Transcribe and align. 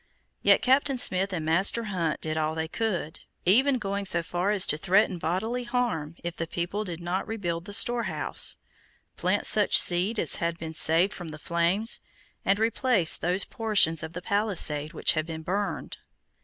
Yet 0.41 0.63
Captain 0.63 0.97
Smith 0.97 1.31
and 1.31 1.45
Master 1.45 1.83
Hunt 1.83 2.21
did 2.21 2.35
all 2.35 2.55
they 2.55 2.67
could, 2.67 3.19
even 3.45 3.77
going 3.77 4.05
so 4.05 4.23
far 4.23 4.49
as 4.49 4.65
to 4.65 4.75
threaten 4.75 5.19
bodily 5.19 5.63
harm 5.63 6.15
if 6.23 6.35
the 6.35 6.47
people 6.47 6.83
did 6.83 6.99
not 6.99 7.27
rebuild 7.27 7.65
the 7.65 7.71
storehouse, 7.73 8.57
plant 9.15 9.45
such 9.45 9.77
seed 9.77 10.17
as 10.17 10.37
had 10.37 10.57
been 10.57 10.73
saved 10.73 11.13
from 11.13 11.27
the 11.27 11.37
flames, 11.37 12.01
and 12.43 12.57
replace 12.57 13.15
those 13.15 13.45
portions 13.45 14.01
of 14.01 14.13
the 14.13 14.23
palisade 14.23 14.91
which 14.93 15.11
had 15.13 15.27
been 15.27 15.43
burned. 15.43 15.97